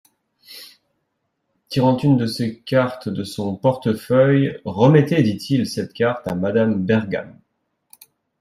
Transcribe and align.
Tirant 1.69 1.95
une 1.97 2.17
de 2.17 2.25
ses 2.25 2.57
cartes 2.61 3.07
de 3.07 3.23
son 3.23 3.55
portefeuille: 3.55 4.59
Remettez, 4.65 5.21
dit-il, 5.21 5.67
cette 5.67 5.93
carte 5.93 6.27
à 6.27 6.33
Madame 6.33 6.83
Bergam. 6.83 7.37